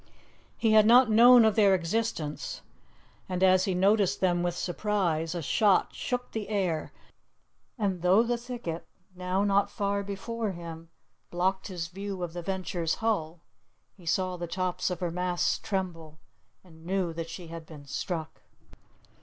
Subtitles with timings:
[0.57, 2.63] He had not known of their existence,
[3.29, 6.91] and as he noticed them with surprise, a shot shook the air,
[7.77, 8.83] and though the thicket,
[9.15, 10.89] now not far before him,
[11.29, 13.41] blocked his view of the Venture's hull,
[13.95, 16.17] he saw the tops of her masts tremble,
[16.63, 18.41] and knew that she had been struck.